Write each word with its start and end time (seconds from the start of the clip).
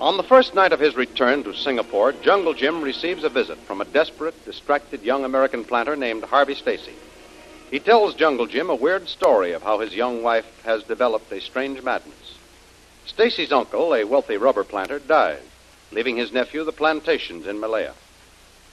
On 0.00 0.16
the 0.16 0.22
first 0.22 0.54
night 0.54 0.72
of 0.72 0.80
his 0.80 0.96
return 0.96 1.44
to 1.44 1.52
Singapore, 1.52 2.12
Jungle 2.12 2.54
Jim 2.54 2.80
receives 2.80 3.22
a 3.22 3.28
visit 3.28 3.58
from 3.58 3.82
a 3.82 3.84
desperate, 3.84 4.46
distracted 4.46 5.02
young 5.02 5.26
American 5.26 5.62
planter 5.62 5.94
named 5.94 6.24
Harvey 6.24 6.54
Stacy. 6.54 6.94
He 7.70 7.80
tells 7.80 8.14
Jungle 8.14 8.46
Jim 8.46 8.70
a 8.70 8.74
weird 8.74 9.10
story 9.10 9.52
of 9.52 9.62
how 9.62 9.80
his 9.80 9.94
young 9.94 10.22
wife 10.22 10.46
has 10.64 10.82
developed 10.84 11.30
a 11.30 11.40
strange 11.42 11.82
madness. 11.82 12.38
Stacy's 13.04 13.52
uncle, 13.52 13.94
a 13.94 14.04
wealthy 14.04 14.38
rubber 14.38 14.64
planter, 14.64 14.98
died, 15.00 15.42
leaving 15.92 16.16
his 16.16 16.32
nephew 16.32 16.64
the 16.64 16.72
plantations 16.72 17.46
in 17.46 17.60
Malaya. 17.60 17.92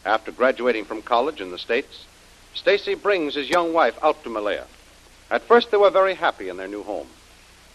After 0.05 0.31
graduating 0.31 0.85
from 0.85 1.01
college 1.01 1.41
in 1.41 1.51
the 1.51 1.59
States, 1.59 2.05
Stacy 2.53 2.95
brings 2.95 3.35
his 3.35 3.49
young 3.49 3.73
wife 3.73 4.01
out 4.01 4.23
to 4.23 4.29
Malaya. 4.29 4.65
At 5.29 5.43
first, 5.43 5.71
they 5.71 5.77
were 5.77 5.89
very 5.89 6.13
happy 6.13 6.47
in 6.47 6.55
their 6.55 6.69
new 6.69 6.83
home. 6.83 7.09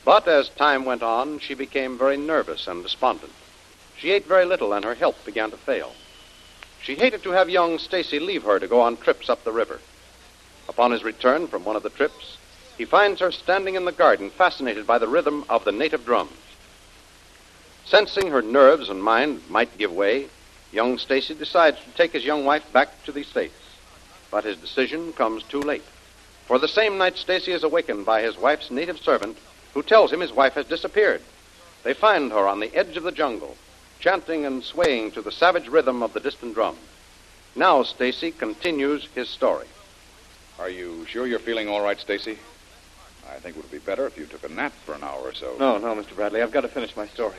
But 0.06 0.26
as 0.26 0.48
time 0.48 0.86
went 0.86 1.02
on, 1.02 1.38
she 1.38 1.52
became 1.52 1.98
very 1.98 2.16
nervous 2.16 2.66
and 2.66 2.82
despondent. 2.82 3.32
She 4.02 4.10
ate 4.10 4.26
very 4.26 4.44
little, 4.44 4.72
and 4.72 4.84
her 4.84 4.96
health 4.96 5.24
began 5.24 5.52
to 5.52 5.56
fail. 5.56 5.92
She 6.82 6.96
hated 6.96 7.22
to 7.22 7.30
have 7.30 7.48
young 7.48 7.78
Stacy 7.78 8.18
leave 8.18 8.42
her 8.42 8.58
to 8.58 8.66
go 8.66 8.80
on 8.80 8.96
trips 8.96 9.30
up 9.30 9.44
the 9.44 9.52
river. 9.52 9.78
Upon 10.68 10.90
his 10.90 11.04
return 11.04 11.46
from 11.46 11.64
one 11.64 11.76
of 11.76 11.84
the 11.84 11.88
trips, 11.88 12.36
he 12.76 12.84
finds 12.84 13.20
her 13.20 13.30
standing 13.30 13.76
in 13.76 13.84
the 13.84 13.92
garden, 13.92 14.30
fascinated 14.30 14.88
by 14.88 14.98
the 14.98 15.06
rhythm 15.06 15.44
of 15.48 15.64
the 15.64 15.70
native 15.70 16.04
drums. 16.04 16.32
Sensing 17.84 18.32
her 18.32 18.42
nerves 18.42 18.88
and 18.88 19.04
mind 19.04 19.48
might 19.48 19.78
give 19.78 19.92
way, 19.92 20.26
young 20.72 20.98
Stacy 20.98 21.34
decides 21.34 21.78
to 21.78 21.90
take 21.92 22.12
his 22.12 22.24
young 22.24 22.44
wife 22.44 22.64
back 22.72 23.04
to 23.04 23.12
the 23.12 23.22
States. 23.22 23.54
But 24.32 24.42
his 24.42 24.56
decision 24.56 25.12
comes 25.12 25.44
too 25.44 25.60
late. 25.60 25.84
For 26.48 26.58
the 26.58 26.66
same 26.66 26.98
night, 26.98 27.18
Stacy 27.18 27.52
is 27.52 27.62
awakened 27.62 28.04
by 28.04 28.22
his 28.22 28.36
wife's 28.36 28.68
native 28.68 28.98
servant, 28.98 29.38
who 29.74 29.82
tells 29.84 30.12
him 30.12 30.18
his 30.18 30.32
wife 30.32 30.54
has 30.54 30.66
disappeared. 30.66 31.22
They 31.84 31.94
find 31.94 32.32
her 32.32 32.48
on 32.48 32.58
the 32.58 32.74
edge 32.74 32.96
of 32.96 33.04
the 33.04 33.12
jungle, 33.12 33.56
chanting 34.02 34.44
and 34.44 34.64
swaying 34.64 35.12
to 35.12 35.22
the 35.22 35.30
savage 35.30 35.68
rhythm 35.68 36.02
of 36.02 36.12
the 36.12 36.20
distant 36.20 36.54
drums. 36.54 36.78
Now 37.54 37.84
Stacy 37.84 38.32
continues 38.32 39.06
his 39.14 39.30
story. 39.30 39.66
Are 40.58 40.68
you 40.68 41.06
sure 41.06 41.26
you're 41.26 41.38
feeling 41.38 41.68
all 41.68 41.80
right, 41.80 41.98
Stacy? 41.98 42.36
I 43.30 43.36
think 43.36 43.56
it 43.56 43.62
would 43.62 43.70
be 43.70 43.78
better 43.78 44.06
if 44.06 44.18
you 44.18 44.26
took 44.26 44.42
a 44.44 44.48
nap 44.48 44.72
for 44.84 44.94
an 44.94 45.04
hour 45.04 45.20
or 45.20 45.32
so. 45.32 45.54
No, 45.58 45.78
no, 45.78 45.94
Mr. 45.94 46.16
Bradley. 46.16 46.42
I've 46.42 46.50
got 46.50 46.62
to 46.62 46.68
finish 46.68 46.96
my 46.96 47.06
story. 47.06 47.36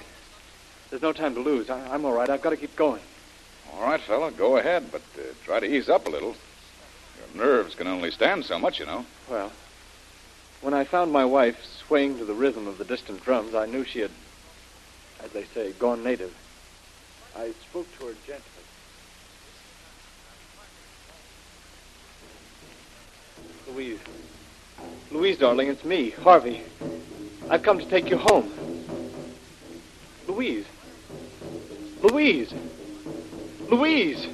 There's 0.90 1.02
no 1.02 1.12
time 1.12 1.36
to 1.36 1.42
lose. 1.42 1.70
I, 1.70 1.94
I'm 1.94 2.06
all 2.06 2.14
right. 2.14 2.30
I've 2.30 2.42
got 2.42 2.52
to 2.52 2.58
keep 2.58 2.76
going. 2.76 3.02
All 3.74 3.84
right, 3.84 4.00
fella, 4.00 4.32
go 4.32 4.58
ahead, 4.58 4.92
but 4.92 5.02
uh, 5.18 5.24
try 5.44 5.60
to 5.60 5.66
ease 5.66 5.90
up 5.90 6.08
a 6.08 6.10
little. 6.10 6.36
Your 7.36 7.46
nerves 7.46 7.76
can 7.76 7.88
only 7.88 8.12
stand 8.12 8.46
so 8.46 8.58
much, 8.58 8.80
you 8.80 8.86
know. 8.86 9.06
Well, 9.30 9.52
when 10.62 10.74
I 10.74 10.86
found 10.86 11.12
my 11.12 11.26
wife 11.26 11.62
swaying 11.86 12.20
to 12.20 12.26
the 12.26 12.34
rhythm 12.34 12.68
of 12.68 12.78
the 12.78 12.86
distant 12.86 13.24
drums, 13.24 13.54
I 13.54 13.66
knew 13.66 13.84
she 13.84 14.00
had, 14.00 14.12
as 15.22 15.32
they 15.32 15.44
say, 15.44 15.74
gone 15.74 16.04
native. 16.04 16.34
I 17.36 17.52
spoke 17.70 17.88
to 18.00 18.06
her 18.08 18.14
gently. 18.26 18.64
Louise. 23.68 24.00
Louise, 25.12 25.38
darling, 25.38 25.68
it's 25.68 25.84
me, 25.84 26.12
Harvey. 26.12 26.64
I've 27.50 27.64
come 27.64 27.80
to 27.80 27.90
take 27.90 28.10
you 28.10 28.18
home. 28.18 28.52
Louise. 30.28 30.66
Louise. 32.04 32.54
Louise. 33.70 34.28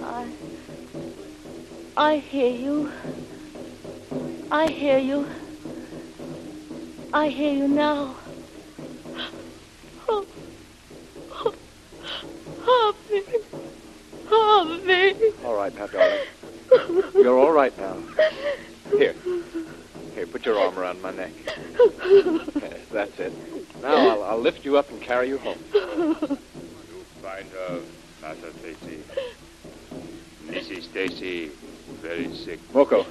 I. 0.00 0.32
I 1.96 2.16
hear 2.18 2.50
you. 2.50 2.92
I 4.50 4.66
hear 4.66 4.98
you. 4.98 5.26
I 7.12 7.28
hear 7.28 7.52
you 7.52 7.68
now. 7.68 8.21
Right 15.62 15.74
now, 15.76 15.86
darling. 15.86 17.12
You're 17.14 17.38
all 17.38 17.52
right 17.52 17.76
now. 17.78 17.96
Here. 18.90 19.14
Here, 20.12 20.26
put 20.26 20.44
your 20.44 20.58
arm 20.58 20.76
around 20.76 21.00
my 21.00 21.12
neck. 21.12 21.30
Yes, 22.04 22.80
that's 22.90 23.20
it. 23.20 23.32
Now 23.80 23.94
I'll, 23.94 24.22
I'll 24.24 24.40
lift 24.40 24.64
you 24.64 24.76
up 24.76 24.90
and 24.90 25.00
carry 25.00 25.28
you 25.28 25.38
home. 25.38 25.58
You 25.72 26.14
find 27.22 27.46
her, 27.48 27.80
Master 28.20 28.50
Stacy. 28.58 29.04
Mrs. 30.46 30.82
Stacy, 30.82 31.52
very 32.00 32.34
sick. 32.34 32.58
Moko, 32.72 33.06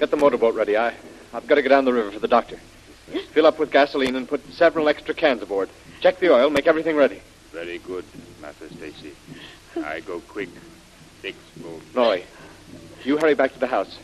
get 0.00 0.10
the 0.10 0.16
motorboat 0.16 0.56
ready. 0.56 0.76
I, 0.76 0.94
I've 1.32 1.46
got 1.46 1.54
to 1.54 1.62
go 1.62 1.68
down 1.68 1.84
the 1.84 1.92
river 1.92 2.10
for 2.10 2.18
the 2.18 2.28
doctor. 2.28 2.58
Fill 3.32 3.46
up 3.46 3.60
with 3.60 3.70
gasoline 3.70 4.16
and 4.16 4.28
put 4.28 4.44
several 4.52 4.88
extra 4.88 5.14
cans 5.14 5.42
aboard. 5.42 5.68
Check 6.00 6.18
the 6.18 6.34
oil, 6.34 6.50
make 6.50 6.66
everything 6.66 6.96
ready. 6.96 7.22
Very 7.52 7.78
good, 7.78 8.04
Master 8.42 8.68
Stacy. 8.68 9.12
I 9.76 10.00
go 10.00 10.18
quick. 10.20 10.48
Six 11.26 11.38
boat. 11.56 11.82
Noi, 11.92 12.22
you 13.02 13.18
hurry 13.18 13.34
back 13.34 13.52
to 13.52 13.58
the 13.58 13.66
house. 13.66 13.98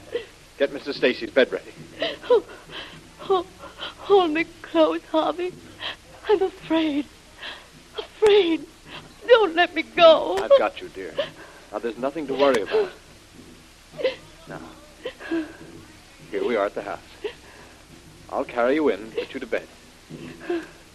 Get 0.58 0.72
Mr. 0.72 0.92
Stacy's 0.92 1.30
bed 1.30 1.52
ready. 1.52 1.70
Oh, 2.28 2.42
oh, 3.20 3.24
oh 3.30 3.46
hold 3.98 4.32
me 4.32 4.44
close, 4.62 5.00
Harvey. 5.12 5.52
I'm 6.28 6.42
afraid. 6.42 7.06
Afraid. 7.96 8.66
Don't 9.28 9.54
let 9.54 9.72
me 9.72 9.82
go. 9.82 10.36
I've 10.42 10.58
got 10.58 10.80
you, 10.80 10.88
dear. 10.88 11.14
Now, 11.70 11.78
there's 11.78 11.96
nothing 11.96 12.26
to 12.26 12.34
worry 12.34 12.62
about. 12.62 12.90
Now, 14.48 14.60
here 16.32 16.44
we 16.44 16.56
are 16.56 16.66
at 16.66 16.74
the 16.74 16.82
house. 16.82 16.98
I'll 18.30 18.44
carry 18.44 18.74
you 18.74 18.88
in 18.88 18.98
and 18.98 19.14
put 19.14 19.32
you 19.32 19.38
to 19.38 19.46
bed. 19.46 19.68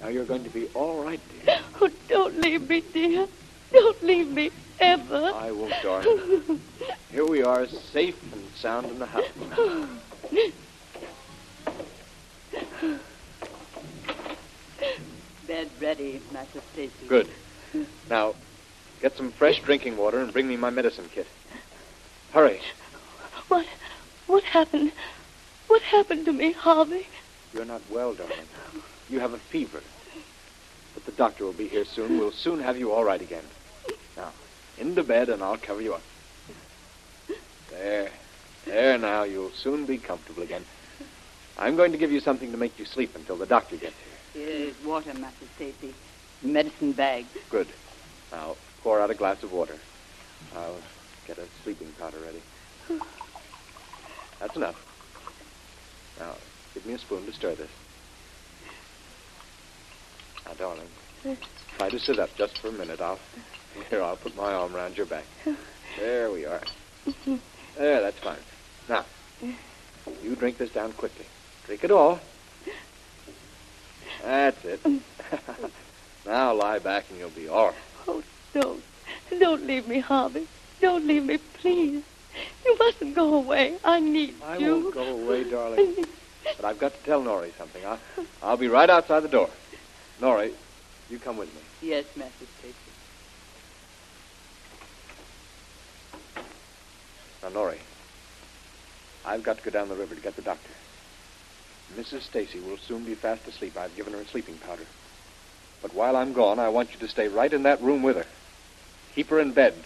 Now, 0.02 0.10
you're 0.10 0.26
going 0.26 0.44
to 0.44 0.50
be 0.50 0.68
all 0.74 1.06
right, 1.06 1.22
dear. 1.46 1.60
Oh, 1.80 1.90
don't 2.10 2.42
leave 2.42 2.68
me, 2.68 2.82
dear. 2.82 3.28
Don't 3.72 4.04
leave 4.04 4.30
me 4.30 4.52
ever. 4.80 5.32
I 5.36 5.52
won't, 5.52 5.74
darling. 5.84 6.62
Here 7.12 7.26
we 7.26 7.44
are, 7.44 7.68
safe 7.68 8.22
and 8.34 8.44
sound 8.56 8.88
in 8.88 9.00
the 9.00 9.06
house. 9.06 9.26
Bed 15.48 15.70
ready, 15.82 16.22
Master 16.34 16.62
Stacy. 16.74 17.08
Good. 17.08 17.30
Now, 18.10 18.36
get 19.02 19.16
some 19.16 19.32
fresh 19.32 19.62
drinking 19.62 19.98
water 19.98 20.20
and 20.20 20.32
bring 20.34 20.48
me 20.48 20.58
my 20.58 20.70
medicine 20.70 21.10
kit. 21.14 21.28
Hurry. 22.34 22.60
What? 23.48 23.66
What 24.28 24.44
happened? 24.44 24.92
What 25.68 25.82
happened 25.82 26.26
to 26.26 26.34
me, 26.34 26.52
Harvey? 26.52 27.08
You're 27.54 27.66
not 27.66 27.82
well, 27.90 28.14
darling. 28.14 28.38
You 29.10 29.20
have 29.20 29.34
a 29.34 29.38
fever. 29.38 29.82
But 30.94 31.06
the 31.06 31.12
doctor 31.14 31.46
will 31.46 31.54
be 31.54 31.68
here 31.68 31.86
soon. 31.86 32.18
We'll 32.18 32.32
soon 32.32 32.60
have 32.60 32.78
you 32.78 32.92
all 32.92 33.04
right 33.04 33.22
again. 33.22 33.44
Now, 34.78 34.84
into 34.86 35.04
bed, 35.04 35.30
and 35.30 35.44
I'll 35.44 35.58
cover 35.58 35.82
you 35.82 35.94
up. 35.94 36.02
There. 37.70 38.10
There 38.66 38.98
now, 38.98 39.24
you'll 39.24 39.52
soon 39.52 39.86
be 39.86 39.98
comfortable 39.98 40.44
again. 40.44 40.66
I'm 41.58 41.76
going 41.76 41.92
to 41.92 41.98
give 41.98 42.12
you 42.12 42.20
something 42.20 42.52
to 42.52 42.58
make 42.58 42.78
you 42.78 42.86
sleep 42.86 43.16
until 43.16 43.38
the 43.38 43.46
doctor 43.46 43.78
gets 43.78 43.96
here. 44.34 44.46
Here 44.46 44.68
is 44.68 44.86
water, 44.86 45.14
Master 45.14 45.46
Stacy. 45.56 45.94
Medicine 46.44 46.92
bag. 46.92 47.26
Good. 47.50 47.68
Now, 48.32 48.56
pour 48.84 49.02
out 49.02 49.10
a 49.10 49.16
glass 49.16 49.42
of 49.44 49.52
water. 49.52 49.76
I'll 50.56 50.78
get 51.26 51.38
a 51.38 51.46
sleeping 51.64 51.92
powder 52.00 52.18
ready. 52.20 53.02
That's 54.40 54.56
enough. 54.56 54.76
Now, 56.20 56.36
give 56.74 56.86
me 56.86 56.94
a 56.94 57.00
spoon 57.00 57.26
to 57.26 57.34
stir 57.34 57.56
this. 57.56 57.72
Now, 60.46 60.54
darling, 60.54 60.88
try 61.78 61.90
to 61.90 62.00
sit 62.00 62.20
up 62.20 62.30
just 62.38 62.60
for 62.60 62.68
a 62.68 62.72
minute. 62.72 63.02
I'll 63.02 63.20
here. 63.90 64.02
I'll 64.02 64.18
put 64.18 64.36
my 64.36 64.54
arm 64.54 64.76
around 64.76 64.98
your 64.98 65.06
back. 65.06 65.26
There 65.98 66.30
we 66.30 66.46
are. 66.46 66.62
There, 67.76 68.02
that's 68.02 68.20
fine. 68.20 68.38
Now, 68.88 69.04
you 70.22 70.36
drink 70.36 70.60
this 70.60 70.70
down 70.70 70.94
quickly. 70.94 71.26
Drink 71.66 71.84
it 71.84 71.90
all. 71.90 72.20
That's 74.24 74.64
it. 74.64 74.80
now 76.26 76.54
lie 76.54 76.78
back 76.78 77.06
and 77.10 77.18
you'll 77.18 77.30
be 77.32 77.48
all 77.48 77.68
right. 77.68 77.76
Oh, 78.08 78.22
don't. 78.54 78.84
Don't 79.40 79.66
leave 79.66 79.88
me, 79.88 80.00
Harvey. 80.00 80.48
Don't 80.82 81.08
leave 81.08 81.26
me, 81.26 81.38
please. 81.38 82.04
You 82.66 82.78
mustn't 82.78 83.16
go 83.16 83.34
away. 83.36 83.78
I 83.84 84.00
need 84.00 84.36
I 84.44 84.58
you. 84.58 84.68
I 84.68 84.80
won't 84.80 84.94
go 84.94 85.04
away, 85.04 85.50
darling. 85.50 86.06
But 86.56 86.64
I've 86.64 86.80
got 86.80 86.94
to 86.94 87.04
tell 87.04 87.22
Nori 87.22 87.52
something. 87.58 87.86
I'll, 87.86 88.00
I'll 88.42 88.56
be 88.56 88.70
right 88.70 88.90
outside 88.90 89.20
the 89.20 89.28
door. 89.28 89.50
Nori, 90.22 90.54
you 91.10 91.20
come 91.20 91.36
with 91.36 91.54
me. 91.54 91.60
Yes, 91.82 92.06
Master 92.16 92.46
Stacy. 92.60 92.87
Now, 97.48 97.62
Nori, 97.62 97.78
I've 99.24 99.44
got 99.44 99.58
to 99.58 99.64
go 99.64 99.72
down 99.72 99.88
the 99.88 99.96
river 99.96 100.16
to 100.16 100.22
get 100.22 100.36
the 100.36 100.42
doctor. 100.42 100.72
Mrs. 101.98 102.24
Stacy 102.24 102.60
will 102.60 102.78
soon 102.78 103.06
be 103.06 103.16
fast 103.16 103.48
asleep. 103.48 103.78
I've 103.78 103.96
given 103.96 104.12
her 104.14 104.22
a 104.22 104.28
sleeping 104.28 104.58
powder. 104.58 104.86
But 105.82 105.94
while 105.94 106.18
I'm 106.18 106.34
gone, 106.34 106.60
I 106.60 106.68
want 106.68 106.92
you 106.92 107.00
to 107.00 107.08
stay 107.08 107.30
right 107.30 107.54
in 107.54 107.64
that 107.64 107.82
room 107.82 108.04
with 108.04 108.18
her. 108.18 108.26
Keep 109.16 109.30
her 109.30 109.40
in 109.40 109.54
bed. 109.54 109.86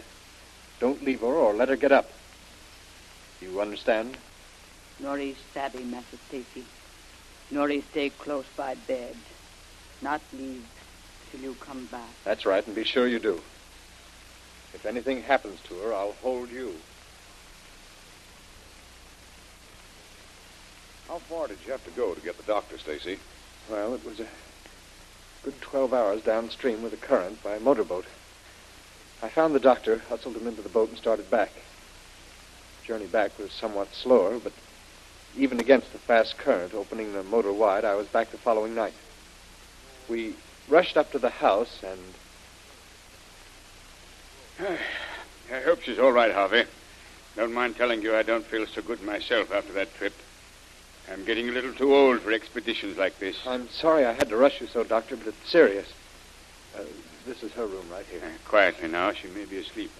Don't 0.80 1.04
leave 1.04 1.20
her 1.20 1.28
or 1.28 1.54
let 1.54 1.70
her 1.70 1.76
get 1.76 1.92
up. 1.92 2.10
You 3.42 3.62
understand? 3.62 4.18
Nori 5.04 5.36
savvy, 5.54 5.84
Master 5.84 6.18
Stacy. 6.30 6.66
Nori 7.54 7.84
stay 7.92 8.10
close 8.10 8.46
by 8.58 8.74
bed. 8.74 9.16
Not 10.02 10.22
leave 10.34 10.64
till 11.30 11.42
you 11.42 11.56
come 11.64 11.86
back. 11.92 12.16
That's 12.26 12.46
right, 12.48 12.66
and 12.66 12.76
be 12.76 12.84
sure 12.84 13.08
you 13.08 13.20
do. 13.20 13.40
If 14.74 14.88
anything 14.88 15.22
happens 15.22 15.60
to 15.68 15.76
her, 15.76 15.94
I'll 15.94 16.16
hold 16.22 16.50
you. 16.50 16.74
How 21.12 21.20
far 21.20 21.48
did 21.50 21.58
you 21.66 21.74
have 21.74 21.84
to 21.84 21.92
go 21.92 22.14
to 22.14 22.22
get 22.22 22.38
the 22.38 22.44
doctor, 22.44 22.78
Stacy? 22.78 23.20
Well, 23.70 23.94
it 23.94 24.06
was 24.06 24.22
a 24.22 24.28
good 25.44 25.60
12 25.60 25.94
hours 25.94 26.22
downstream 26.22 26.82
with 26.82 26.92
the 26.92 27.06
current 27.06 27.44
by 27.44 27.60
motorboat. 27.60 28.06
I 29.22 29.28
found 29.28 29.54
the 29.54 29.60
doctor, 29.60 29.98
hustled 30.08 30.38
him 30.38 30.48
into 30.48 30.62
the 30.62 30.70
boat, 30.70 30.88
and 30.88 30.98
started 30.98 31.30
back. 31.30 31.52
The 32.80 32.88
Journey 32.88 33.08
back 33.08 33.38
was 33.38 33.52
somewhat 33.52 33.94
slower, 33.94 34.40
but 34.40 34.54
even 35.36 35.60
against 35.60 35.92
the 35.92 35.98
fast 35.98 36.38
current 36.38 36.74
opening 36.74 37.12
the 37.12 37.24
motor 37.24 37.52
wide, 37.52 37.84
I 37.84 37.96
was 37.96 38.08
back 38.08 38.32
the 38.32 38.38
following 38.38 38.74
night. 38.74 38.94
We 40.08 40.36
rushed 40.70 40.96
up 40.96 41.12
to 41.12 41.20
the 41.20 41.30
house, 41.30 41.84
and 41.84 42.00
I 45.54 45.60
hope 45.60 45.82
she's 45.82 46.00
all 46.00 46.14
right, 46.14 46.32
Harvey. 46.32 46.64
Don't 47.36 47.54
mind 47.54 47.76
telling 47.76 48.02
you 48.02 48.16
I 48.16 48.24
don't 48.24 48.46
feel 48.46 48.66
so 48.66 48.82
good 48.82 49.04
myself 49.04 49.52
after 49.52 49.74
that 49.74 49.94
trip. 49.96 50.14
I'm 51.12 51.26
getting 51.26 51.50
a 51.50 51.52
little 51.52 51.74
too 51.74 51.94
old 51.94 52.22
for 52.22 52.32
expeditions 52.32 52.98
like 52.98 53.20
this. 53.20 53.36
I'm 53.46 53.68
sorry 53.70 54.06
I 54.06 54.14
had 54.14 54.30
to 54.30 54.38
rush 54.38 54.62
you 54.62 54.68
so, 54.68 54.84
Doctor, 54.86 55.18
but 55.18 55.28
it's 55.28 55.50
serious. 55.50 55.92
Uh, 56.74 56.84
this 57.26 57.44
is 57.44 57.52
her 57.54 57.66
room 57.66 57.86
right 57.92 58.06
here. 58.06 58.22
Uh, 58.24 58.30
quietly 58.48 58.88
now. 58.88 59.12
She 59.12 59.28
may 59.28 59.44
be 59.44 59.58
asleep. 59.58 59.92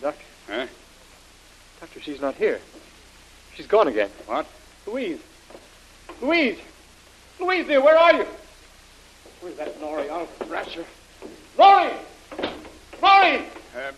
Doctor, 0.00 0.24
Huh? 0.48 0.66
Doctor, 1.80 2.00
she's 2.00 2.20
not 2.20 2.36
here. 2.36 2.60
She's 3.54 3.66
gone 3.66 3.88
again. 3.88 4.10
What? 4.26 4.46
Louise! 4.86 5.20
Louise! 6.22 6.58
Louise, 7.40 7.66
dear, 7.66 7.82
where 7.82 7.98
are 7.98 8.14
you? 8.14 8.26
Where's 9.40 9.56
that 9.56 9.80
Nori? 9.80 10.08
I'll 10.10 10.26
thrash 10.46 10.74
her. 10.74 10.84
Nori! 11.58 11.92
Uh, 13.02 13.78
uh, 13.78 13.92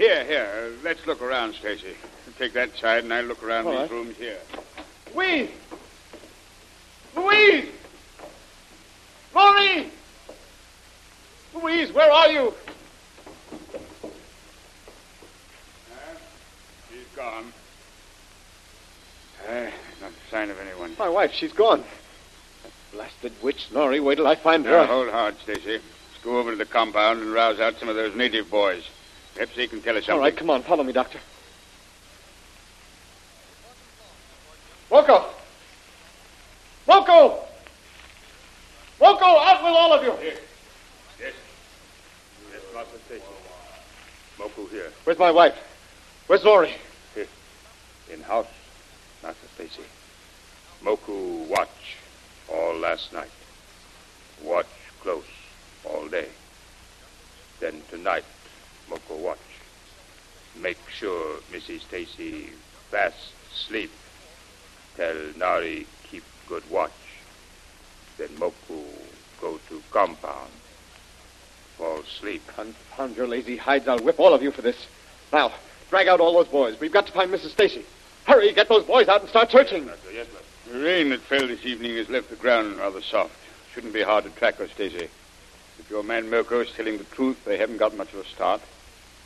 here, 0.00 0.24
here. 0.24 0.72
Let's 0.82 1.06
look 1.06 1.20
around, 1.20 1.54
Stacy. 1.54 1.94
Take 2.38 2.54
that 2.54 2.74
side, 2.76 3.04
and 3.04 3.12
I'll 3.12 3.24
look 3.24 3.42
around 3.42 3.66
All 3.66 3.72
these 3.72 3.80
right. 3.82 3.90
rooms 3.90 4.16
here. 4.16 4.38
Louise! 5.14 5.50
Louise! 7.14 7.68
Nori! 9.34 9.90
Louise, 11.54 11.92
where 11.92 12.10
are 12.10 12.28
you? 12.30 12.54
She's 16.90 17.06
gone. 17.14 17.52
Uh, 19.46 19.52
not 20.00 20.10
a 20.10 20.30
sign 20.30 20.48
of 20.48 20.58
anyone. 20.60 20.94
My 20.98 21.10
wife, 21.10 21.32
she's 21.32 21.52
gone. 21.52 21.84
That 22.62 22.72
blasted 22.92 23.32
witch, 23.42 23.68
Nori. 23.70 24.02
Wait 24.02 24.14
till 24.14 24.26
I 24.26 24.36
find 24.36 24.64
her. 24.64 24.70
Now, 24.70 24.86
hold 24.86 25.10
hard, 25.10 25.36
Stacy. 25.42 25.72
Let's 25.72 26.24
go 26.24 26.38
over 26.38 26.52
to 26.52 26.56
the 26.56 26.64
compound 26.64 27.20
and 27.20 27.32
rouse 27.34 27.60
out 27.60 27.78
some 27.78 27.90
of 27.90 27.96
those 27.96 28.16
native 28.16 28.50
boys. 28.50 28.88
Perhaps 29.34 29.56
they 29.56 29.66
can 29.66 29.80
tell 29.82 29.96
us 29.96 30.04
something. 30.04 30.14
All 30.14 30.20
right, 30.20 30.36
come 30.36 30.50
on, 30.50 30.62
follow 30.62 30.84
me, 30.84 30.92
Doctor. 30.92 31.18
Rocco! 34.90 35.24
Rocco! 36.86 37.44
Rocco, 39.00 39.24
out 39.24 39.62
with 39.62 39.72
all 39.72 39.92
of 39.92 40.02
you! 40.02 40.12
Yes. 40.20 41.34
Yes, 42.52 42.62
Master 42.74 42.98
Stacy. 43.06 43.24
Moku 44.38 44.68
here. 44.70 44.90
Where's 45.04 45.18
my 45.18 45.30
wife? 45.30 45.54
Where's 46.26 46.44
Lori? 46.44 46.74
In 48.12 48.22
house, 48.22 48.48
Master 49.22 49.46
Stacy. 49.54 49.84
Moku 50.82 51.46
watch 51.46 51.96
all 52.52 52.74
last 52.76 53.12
night. 53.12 53.30
Watch 54.42 54.66
close 55.00 55.22
all 55.84 56.08
day. 56.08 56.26
Then 57.60 57.82
tonight, 57.88 58.24
Moku 58.90 59.16
watch. 59.18 59.38
Make 60.60 60.78
sure 60.90 61.38
Mrs. 61.52 61.82
Stacy 61.82 62.50
fast 62.90 63.16
sleep. 63.54 63.90
Tell 64.96 65.16
Nari 65.36 65.86
keep 66.10 66.24
good 66.48 66.68
watch. 66.70 66.90
Then 68.18 68.28
Moku 68.30 68.84
go 69.40 69.58
to 69.68 69.82
compound. 69.90 70.50
Fall 71.78 72.02
sleep. 72.02 72.42
Confound 72.48 73.16
your 73.16 73.28
lazy 73.28 73.56
hides. 73.56 73.86
I'll 73.86 74.00
whip 74.00 74.18
all 74.18 74.34
of 74.34 74.42
you 74.42 74.50
for 74.50 74.62
this. 74.62 74.86
Now, 75.32 75.52
drag 75.88 76.08
out 76.08 76.20
all 76.20 76.34
those 76.34 76.48
boys. 76.48 76.78
We've 76.80 76.92
got 76.92 77.06
to 77.06 77.12
find 77.12 77.30
Mrs. 77.30 77.50
Stacy. 77.50 77.84
Hurry, 78.26 78.52
get 78.52 78.68
those 78.68 78.84
boys 78.84 79.08
out 79.08 79.20
and 79.20 79.30
start 79.30 79.50
searching. 79.50 79.88
Yes, 80.12 80.26
sir. 80.28 80.72
The 80.72 80.78
rain 80.84 81.10
that 81.10 81.20
fell 81.20 81.46
this 81.46 81.64
evening 81.64 81.96
has 81.96 82.08
left 82.08 82.28
the 82.28 82.36
ground 82.36 82.76
rather 82.76 83.00
soft. 83.00 83.34
Shouldn't 83.72 83.94
be 83.94 84.02
hard 84.02 84.24
to 84.24 84.30
track 84.30 84.56
her, 84.56 84.68
Stacy. 84.68 85.08
If 85.78 85.88
your 85.88 86.02
man 86.02 86.28
Mirko 86.28 86.60
is 86.60 86.70
telling 86.72 86.98
the 86.98 87.04
truth, 87.04 87.44
they 87.44 87.56
haven't 87.56 87.78
got 87.78 87.96
much 87.96 88.12
of 88.12 88.18
a 88.18 88.24
start. 88.24 88.60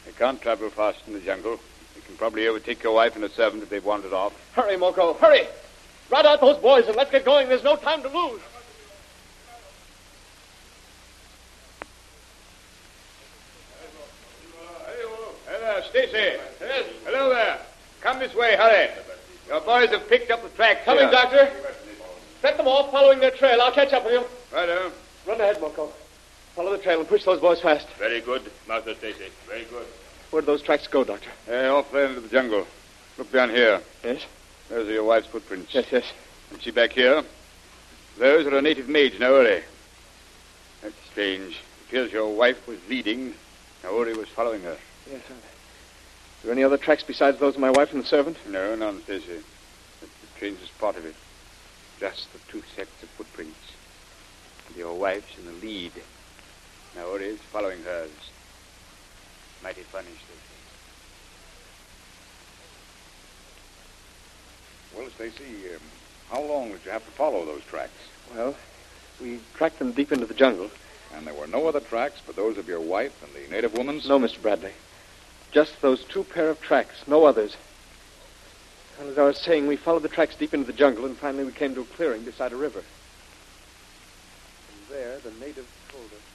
They 0.04 0.12
can't 0.12 0.40
travel 0.40 0.70
fast 0.70 1.00
in 1.06 1.14
the 1.14 1.20
jungle. 1.20 1.58
They 1.94 2.00
can 2.02 2.16
probably 2.16 2.46
overtake 2.46 2.82
your 2.82 2.94
wife 2.94 3.16
and 3.16 3.24
a 3.24 3.30
servant 3.30 3.62
if 3.62 3.70
they've 3.70 3.84
wandered 3.84 4.12
off. 4.12 4.34
Hurry, 4.52 4.76
Moko, 4.76 5.16
hurry! 5.18 5.46
Rout 6.10 6.26
out 6.26 6.40
those 6.40 6.58
boys 6.58 6.86
and 6.86 6.96
let's 6.96 7.10
get 7.10 7.24
going. 7.24 7.48
There's 7.48 7.64
no 7.64 7.76
time 7.76 8.02
to 8.02 8.08
lose. 8.08 8.40
Hello, 15.46 15.80
Stacy. 15.88 16.38
Yes. 16.60 16.86
Hello 17.06 17.30
there. 17.30 17.58
Come 18.00 18.18
this 18.18 18.34
way, 18.34 18.56
hurry. 18.56 18.90
Your 19.48 19.60
boys 19.60 19.90
have 19.90 20.08
picked 20.08 20.30
up 20.30 20.42
the 20.42 20.50
track. 20.50 20.84
Coming, 20.84 21.04
here. 21.04 21.10
Doctor. 21.10 21.50
Set 22.42 22.58
them 22.58 22.68
off 22.68 22.90
following 22.90 23.20
their 23.20 23.30
trail. 23.30 23.60
I'll 23.62 23.72
catch 23.72 23.92
up 23.94 24.04
with 24.04 24.12
you. 24.12 24.24
Righto. 24.54 24.92
Run 25.26 25.40
ahead, 25.40 25.56
Moko. 25.56 25.90
Follow 26.54 26.70
the 26.76 26.82
trail 26.82 27.00
and 27.00 27.08
push 27.08 27.24
those 27.24 27.40
boys 27.40 27.60
fast. 27.60 27.88
Very 27.98 28.20
good, 28.20 28.42
Master 28.68 28.94
Stacy. 28.94 29.24
Very 29.48 29.64
good. 29.64 29.86
Where 30.30 30.40
do 30.40 30.46
those 30.46 30.62
tracks 30.62 30.86
go, 30.86 31.02
Doctor? 31.02 31.30
Uh, 31.48 31.74
off 31.74 31.90
there 31.90 32.06
into 32.06 32.20
the 32.20 32.28
jungle. 32.28 32.64
Look 33.18 33.32
down 33.32 33.50
here. 33.50 33.80
Yes? 34.04 34.24
Those 34.68 34.88
are 34.88 34.92
your 34.92 35.04
wife's 35.04 35.26
footprints. 35.26 35.74
Yes, 35.74 35.86
yes. 35.90 36.04
And 36.52 36.62
she 36.62 36.70
back 36.70 36.92
here? 36.92 37.24
Those 38.18 38.46
are 38.46 38.56
a 38.56 38.62
native 38.62 38.88
maids, 38.88 39.16
Naori. 39.16 39.62
That's 40.80 40.94
strange. 41.10 41.54
It 41.54 41.88
appears 41.88 42.12
your 42.12 42.32
wife 42.32 42.68
was 42.68 42.78
leading. 42.88 43.34
Naori 43.82 44.16
was 44.16 44.28
following 44.28 44.62
her. 44.62 44.76
Yes. 45.10 45.22
Sir. 45.26 45.34
Are 45.34 46.44
there 46.44 46.52
any 46.52 46.62
other 46.62 46.78
tracks 46.78 47.02
besides 47.02 47.40
those 47.40 47.54
of 47.56 47.60
my 47.60 47.70
wife 47.70 47.92
and 47.92 48.02
the 48.02 48.06
servant? 48.06 48.36
No, 48.48 48.76
none, 48.76 49.02
Stacy. 49.02 49.42
That's 50.00 50.12
the 50.20 50.26
strangest 50.36 50.78
part 50.78 50.96
of 50.96 51.04
it. 51.04 51.14
Just 51.98 52.32
the 52.32 52.38
two 52.48 52.62
sets 52.76 53.02
of 53.02 53.08
footprints. 53.10 53.58
And 54.68 54.76
your 54.76 54.94
wife's 54.94 55.36
in 55.36 55.46
the 55.46 55.52
lead. 55.66 55.92
No, 56.96 57.16
it 57.16 57.22
is 57.22 57.40
following 57.40 57.82
hers. 57.82 58.10
Mighty 59.62 59.82
funny, 59.82 60.06
Stacy. 60.06 60.54
Well, 64.96 65.08
Stacy, 65.16 65.74
um, 65.74 65.80
how 66.30 66.42
long 66.42 66.70
did 66.70 66.84
you 66.84 66.92
have 66.92 67.04
to 67.04 67.10
follow 67.10 67.44
those 67.44 67.64
tracks? 67.64 67.92
Well, 68.34 68.54
we 69.20 69.40
tracked 69.54 69.80
them 69.80 69.92
deep 69.92 70.12
into 70.12 70.26
the 70.26 70.34
jungle. 70.34 70.70
And 71.16 71.26
there 71.26 71.34
were 71.34 71.46
no 71.46 71.66
other 71.66 71.80
tracks 71.80 72.20
but 72.24 72.36
those 72.36 72.58
of 72.58 72.68
your 72.68 72.80
wife 72.80 73.22
and 73.22 73.32
the 73.32 73.50
native 73.50 73.74
woman's? 73.74 74.08
No, 74.08 74.18
Mr. 74.18 74.40
Bradley. 74.40 74.72
Just 75.50 75.80
those 75.80 76.04
two 76.04 76.24
pair 76.24 76.48
of 76.48 76.60
tracks, 76.60 77.02
no 77.06 77.24
others. 77.24 77.56
And 79.00 79.08
as 79.08 79.18
I 79.18 79.24
was 79.24 79.38
saying, 79.38 79.66
we 79.66 79.76
followed 79.76 80.02
the 80.02 80.08
tracks 80.08 80.36
deep 80.36 80.54
into 80.54 80.66
the 80.66 80.72
jungle, 80.72 81.06
and 81.06 81.16
finally 81.16 81.44
we 81.44 81.52
came 81.52 81.74
to 81.74 81.80
a 81.80 81.84
clearing 81.84 82.22
beside 82.22 82.52
a 82.52 82.56
river. 82.56 82.82
And 84.70 84.88
there, 84.90 85.18
the 85.18 85.32
native 85.44 85.66
told 85.90 86.06
us 86.06 86.33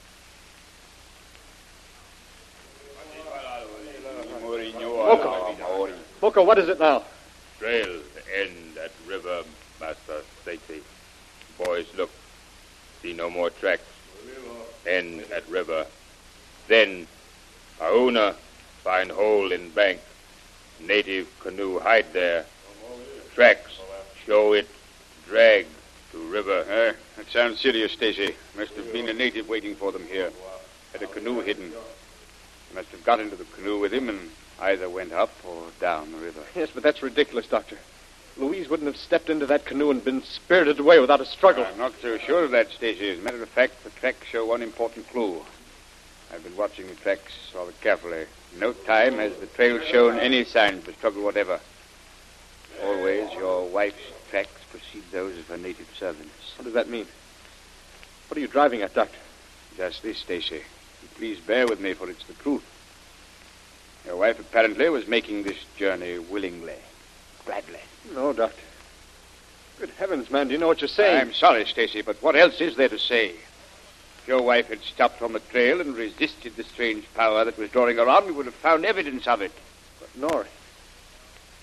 Moko. 6.20 6.34
Moko, 6.34 6.46
what 6.46 6.58
is 6.58 6.68
it 6.68 6.78
now? 6.78 7.02
Trail 7.58 8.00
end 8.34 8.78
at 8.78 8.92
river, 9.06 9.42
Master 9.80 10.22
Stacy. 10.42 10.82
Boys, 11.58 11.86
look. 11.96 12.10
See 13.02 13.12
no 13.12 13.30
more 13.30 13.50
tracks. 13.50 13.82
End 14.86 15.24
at 15.34 15.48
river. 15.48 15.86
Then, 16.68 17.06
Auna, 17.80 18.34
find 18.82 19.10
hole 19.10 19.52
in 19.52 19.70
bank. 19.70 20.00
Native 20.80 21.28
canoe 21.40 21.78
hide 21.78 22.12
there. 22.12 22.46
Tracks, 23.34 23.78
show 24.26 24.52
it, 24.52 24.68
drag 25.26 25.66
to 26.12 26.18
river. 26.30 26.60
Uh, 26.62 26.92
that 27.16 27.30
sounds 27.30 27.60
serious, 27.60 27.92
Stacy. 27.92 28.34
Must 28.56 28.72
have 28.72 28.92
been 28.92 29.08
a 29.08 29.12
native 29.12 29.48
waiting 29.48 29.74
for 29.74 29.92
them 29.92 30.04
here. 30.06 30.30
Had 30.92 31.02
a 31.02 31.06
canoe 31.06 31.40
hidden. 31.40 31.72
They 32.70 32.76
must 32.76 32.90
have 32.90 33.04
got 33.04 33.20
into 33.20 33.36
the 33.36 33.44
canoe 33.44 33.80
with 33.80 33.92
him 33.92 34.08
and 34.08 34.30
either 34.60 34.88
went 34.88 35.12
up 35.12 35.32
or 35.44 35.66
down 35.80 36.12
the 36.12 36.18
river. 36.18 36.42
Yes, 36.54 36.70
but 36.72 36.82
that's 36.82 37.02
ridiculous, 37.02 37.46
Doctor. 37.46 37.76
Louise 38.36 38.68
wouldn't 38.68 38.86
have 38.86 38.96
stepped 38.96 39.28
into 39.28 39.46
that 39.46 39.64
canoe 39.66 39.90
and 39.90 40.04
been 40.04 40.22
spirited 40.22 40.78
away 40.78 41.00
without 41.00 41.20
a 41.20 41.26
struggle. 41.26 41.64
I'm 41.64 41.78
not 41.78 41.92
so 42.00 42.16
sure 42.18 42.44
of 42.44 42.52
that, 42.52 42.70
Stacy. 42.70 43.10
As 43.10 43.18
a 43.18 43.22
matter 43.22 43.42
of 43.42 43.48
fact, 43.48 43.82
the 43.82 43.90
tracks 43.90 44.26
show 44.26 44.46
one 44.46 44.62
important 44.62 45.08
clue. 45.08 45.42
I've 46.32 46.44
been 46.44 46.56
watching 46.56 46.86
the 46.86 46.94
tracks 46.94 47.32
rather 47.54 47.72
carefully. 47.80 48.26
No 48.58 48.72
time 48.72 49.14
has 49.14 49.36
the 49.38 49.46
trail 49.46 49.80
shown 49.80 50.18
any 50.18 50.44
signs 50.44 50.86
of 50.86 50.94
struggle 50.94 51.24
whatever. 51.24 51.58
Always 52.82 53.32
your 53.32 53.66
wife's 53.68 53.98
tracks 54.30 54.60
precede 54.70 55.02
those 55.10 55.36
of 55.36 55.48
her 55.48 55.56
native 55.56 55.88
servants. 55.98 56.54
What 56.56 56.64
does 56.64 56.74
that 56.74 56.88
mean? 56.88 57.06
What 58.28 58.38
are 58.38 58.40
you 58.40 58.46
driving 58.46 58.82
at, 58.82 58.94
Doctor? 58.94 59.18
Just 59.76 60.02
this, 60.02 60.18
Stacy. 60.18 60.62
Please 61.16 61.38
bear 61.38 61.66
with 61.66 61.80
me, 61.80 61.92
for 61.92 62.08
it's 62.08 62.24
the 62.24 62.32
truth. 62.32 62.64
Your 64.06 64.16
wife 64.16 64.40
apparently 64.40 64.88
was 64.88 65.06
making 65.06 65.42
this 65.42 65.58
journey 65.76 66.18
willingly, 66.18 66.76
gladly. 67.44 67.80
No, 68.14 68.32
Doctor. 68.32 68.56
Good 69.78 69.90
heavens, 69.90 70.30
man, 70.30 70.46
do 70.48 70.54
you 70.54 70.58
know 70.58 70.66
what 70.66 70.80
you're 70.80 70.88
saying? 70.88 71.20
I'm 71.20 71.34
sorry, 71.34 71.66
Stacy, 71.66 72.00
but 72.00 72.22
what 72.22 72.36
else 72.36 72.60
is 72.62 72.76
there 72.76 72.88
to 72.88 72.98
say? 72.98 73.30
If 73.30 74.24
your 74.28 74.40
wife 74.40 74.68
had 74.68 74.80
stopped 74.80 75.20
on 75.20 75.34
the 75.34 75.40
trail 75.40 75.82
and 75.82 75.94
resisted 75.94 76.56
the 76.56 76.64
strange 76.64 77.04
power 77.14 77.44
that 77.44 77.58
was 77.58 77.70
drawing 77.70 77.98
her 77.98 78.08
on, 78.08 78.24
we 78.24 78.32
would 78.32 78.46
have 78.46 78.54
found 78.54 78.86
evidence 78.86 79.26
of 79.26 79.42
it. 79.42 79.52
But 79.98 80.18
Nori. 80.18 80.46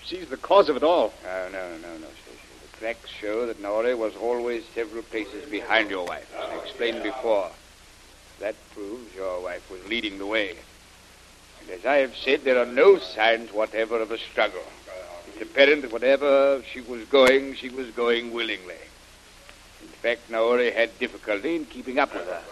She's 0.04 0.28
the 0.28 0.36
cause 0.36 0.68
of 0.68 0.76
it 0.76 0.84
all. 0.84 1.12
Oh, 1.26 1.48
no, 1.50 1.68
no, 1.78 1.98
no, 1.98 2.06
Stacy. 2.22 2.38
The 2.70 2.78
tracks 2.78 3.10
show 3.10 3.46
that 3.46 3.60
Nori 3.60 3.98
was 3.98 4.14
always 4.14 4.64
several 4.74 5.02
paces 5.02 5.48
behind 5.50 5.90
your 5.90 6.06
wife, 6.06 6.32
as 6.38 6.50
I 6.50 6.62
explained 6.62 7.02
before. 7.02 7.50
That 8.40 8.54
proves 8.72 9.14
your 9.14 9.42
wife 9.42 9.68
was 9.70 9.84
leading 9.88 10.18
the 10.18 10.26
way. 10.26 10.54
And 11.60 11.70
as 11.70 11.84
I 11.84 11.96
have 11.96 12.16
said, 12.16 12.44
there 12.44 12.58
are 12.58 12.66
no 12.66 12.98
signs 12.98 13.52
whatever 13.52 14.00
of 14.00 14.10
a 14.10 14.18
struggle. 14.18 14.62
It's 15.28 15.42
apparent 15.42 15.82
that 15.82 15.92
whatever 15.92 16.62
she 16.72 16.80
was 16.80 17.04
going, 17.04 17.54
she 17.54 17.68
was 17.68 17.90
going 17.90 18.32
willingly. 18.32 18.76
In 19.82 19.88
fact, 19.88 20.30
Naori 20.30 20.72
had 20.72 20.96
difficulty 20.98 21.56
in 21.56 21.64
keeping 21.66 21.98
up 21.98 22.14
with 22.14 22.26
her. 22.26 22.42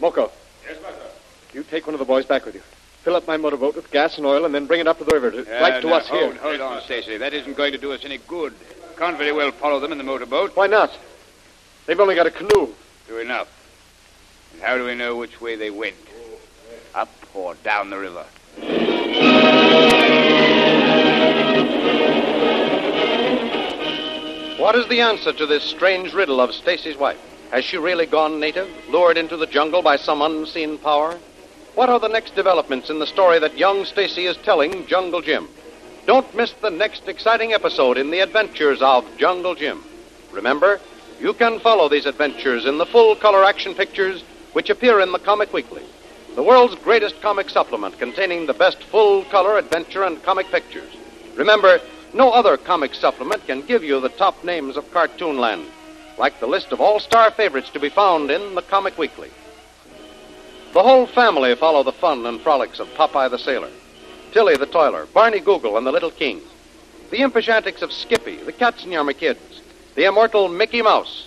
Moko. 0.00 0.30
Yes, 0.66 0.80
master. 0.82 1.00
You 1.52 1.62
take 1.62 1.86
one 1.86 1.94
of 1.94 1.98
the 1.98 2.04
boys 2.06 2.26
back 2.26 2.44
with 2.44 2.54
you. 2.54 2.62
Fill 3.02 3.16
up 3.16 3.26
my 3.26 3.38
motorboat 3.38 3.76
with 3.76 3.90
gas 3.90 4.18
and 4.18 4.26
oil 4.26 4.44
and 4.44 4.54
then 4.54 4.66
bring 4.66 4.80
it 4.80 4.86
up 4.86 4.98
to 4.98 5.04
the 5.04 5.12
river, 5.14 5.30
to, 5.30 5.40
Uh, 5.40 5.60
right 5.60 5.80
to 5.80 5.88
now, 5.88 5.94
us 5.94 6.08
hold, 6.08 6.32
here. 6.34 6.42
Hold 6.42 6.60
on, 6.60 6.82
Stacy. 6.82 7.16
That 7.16 7.32
isn't 7.32 7.56
going 7.56 7.72
to 7.72 7.78
do 7.78 7.92
us 7.92 8.04
any 8.04 8.18
good. 8.18 8.54
Can't 8.98 9.16
very 9.16 9.32
well 9.32 9.50
follow 9.50 9.80
them 9.80 9.92
in 9.92 9.98
the 9.98 10.04
motorboat. 10.04 10.54
Why 10.54 10.66
not? 10.66 10.90
They've 11.86 11.98
only 11.98 12.14
got 12.14 12.26
a 12.26 12.30
canoe. 12.30 12.68
True 13.06 13.18
enough. 13.18 13.48
How 14.62 14.76
do 14.76 14.84
we 14.84 14.94
know 14.94 15.16
which 15.16 15.40
way 15.40 15.56
they 15.56 15.70
went? 15.70 15.96
Up 16.94 17.08
or 17.34 17.54
down 17.54 17.88
the 17.88 17.98
river? 17.98 18.26
What 24.60 24.76
is 24.76 24.86
the 24.88 25.00
answer 25.00 25.32
to 25.32 25.46
this 25.46 25.64
strange 25.64 26.12
riddle 26.12 26.40
of 26.40 26.52
Stacy's 26.52 26.98
wife? 26.98 27.18
Has 27.50 27.64
she 27.64 27.78
really 27.78 28.04
gone 28.04 28.38
native, 28.38 28.68
lured 28.90 29.16
into 29.16 29.38
the 29.38 29.46
jungle 29.46 29.80
by 29.80 29.96
some 29.96 30.20
unseen 30.20 30.76
power? 30.76 31.18
What 31.74 31.88
are 31.88 31.98
the 31.98 32.08
next 32.08 32.34
developments 32.34 32.90
in 32.90 32.98
the 32.98 33.06
story 33.06 33.38
that 33.38 33.56
young 33.56 33.86
Stacy 33.86 34.26
is 34.26 34.36
telling 34.36 34.86
Jungle 34.86 35.22
Jim? 35.22 35.48
Don't 36.06 36.34
miss 36.36 36.52
the 36.52 36.70
next 36.70 37.08
exciting 37.08 37.54
episode 37.54 37.96
in 37.96 38.10
the 38.10 38.20
adventures 38.20 38.82
of 38.82 39.06
Jungle 39.16 39.54
Jim. 39.54 39.82
Remember, 40.32 40.80
you 41.18 41.32
can 41.32 41.60
follow 41.60 41.88
these 41.88 42.06
adventures 42.06 42.66
in 42.66 42.78
the 42.78 42.86
full 42.86 43.16
color 43.16 43.44
action 43.44 43.74
pictures 43.74 44.22
which 44.52 44.70
appear 44.70 45.00
in 45.00 45.12
the 45.12 45.18
Comic 45.18 45.52
Weekly, 45.52 45.82
the 46.34 46.42
world's 46.42 46.74
greatest 46.76 47.20
comic 47.20 47.50
supplement 47.50 47.98
containing 47.98 48.46
the 48.46 48.54
best 48.54 48.82
full 48.84 49.24
color 49.24 49.58
adventure 49.58 50.04
and 50.04 50.22
comic 50.22 50.50
pictures. 50.50 50.90
Remember, 51.36 51.80
no 52.12 52.32
other 52.32 52.56
comic 52.56 52.94
supplement 52.94 53.46
can 53.46 53.62
give 53.62 53.84
you 53.84 54.00
the 54.00 54.08
top 54.08 54.42
names 54.44 54.76
of 54.76 54.90
Cartoonland, 54.90 55.66
like 56.18 56.38
the 56.40 56.46
list 56.46 56.72
of 56.72 56.80
all 56.80 57.00
star 57.00 57.30
favorites 57.30 57.70
to 57.70 57.80
be 57.80 57.88
found 57.88 58.30
in 58.30 58.54
the 58.54 58.62
Comic 58.62 58.98
Weekly. 58.98 59.30
The 60.72 60.82
whole 60.82 61.06
family 61.06 61.54
follow 61.56 61.82
the 61.82 61.92
fun 61.92 62.26
and 62.26 62.40
frolics 62.40 62.78
of 62.78 62.88
Popeye 62.94 63.30
the 63.30 63.38
Sailor, 63.38 63.70
Tilly 64.32 64.56
the 64.56 64.66
Toiler, 64.66 65.06
Barney 65.06 65.40
Google, 65.40 65.76
and 65.76 65.86
the 65.86 65.92
Little 65.92 66.10
King, 66.10 66.40
the 67.10 67.22
impish 67.22 67.48
antics 67.48 67.82
of 67.82 67.92
Skippy, 67.92 68.36
the 68.36 68.52
Katzenjammer 68.52 69.16
Kids, 69.16 69.62
the 69.96 70.04
immortal 70.04 70.48
Mickey 70.48 70.82
Mouse, 70.82 71.26